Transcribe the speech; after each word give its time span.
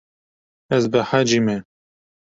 Ez 0.75 0.83
behecî 0.91 1.39
me. 1.47 1.57